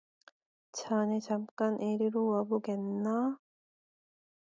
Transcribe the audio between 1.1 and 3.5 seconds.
잠깐 이리로 와보겠나?